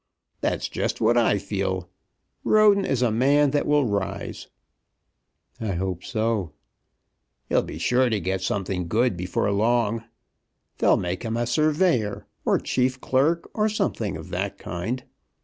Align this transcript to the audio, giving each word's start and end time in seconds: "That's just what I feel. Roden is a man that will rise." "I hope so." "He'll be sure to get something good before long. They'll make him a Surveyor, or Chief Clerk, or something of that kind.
"That's 0.39 0.67
just 0.67 0.99
what 0.99 1.15
I 1.15 1.37
feel. 1.37 1.87
Roden 2.43 2.85
is 2.85 3.03
a 3.03 3.11
man 3.11 3.51
that 3.51 3.67
will 3.67 3.85
rise." 3.85 4.47
"I 5.59 5.73
hope 5.73 6.03
so." 6.03 6.53
"He'll 7.49 7.61
be 7.61 7.77
sure 7.77 8.09
to 8.09 8.19
get 8.19 8.41
something 8.41 8.87
good 8.87 9.15
before 9.15 9.51
long. 9.51 10.03
They'll 10.79 10.97
make 10.97 11.21
him 11.21 11.37
a 11.37 11.45
Surveyor, 11.45 12.25
or 12.45 12.57
Chief 12.57 12.99
Clerk, 12.99 13.47
or 13.53 13.69
something 13.69 14.17
of 14.17 14.29
that 14.29 14.57
kind. 14.57 15.03